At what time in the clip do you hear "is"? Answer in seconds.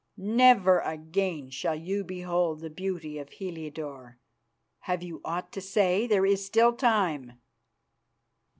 6.25-6.43